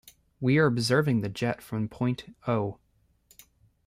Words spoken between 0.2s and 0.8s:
We are